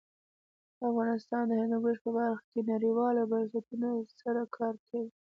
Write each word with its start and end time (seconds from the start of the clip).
افغانستان 0.89 1.43
د 1.47 1.51
هندوکش 1.61 1.97
په 2.03 2.09
برخه 2.17 2.45
کې 2.51 2.59
نړیوالو 2.71 3.29
بنسټونو 3.31 3.89
سره 4.21 4.41
کار 4.57 4.73
کوي. 4.87 5.07